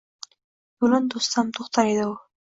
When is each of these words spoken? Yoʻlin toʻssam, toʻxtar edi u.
Yoʻlin 0.85 1.11
toʻssam, 1.15 1.53
toʻxtar 1.61 1.93
edi 1.93 2.03
u. 2.09 2.19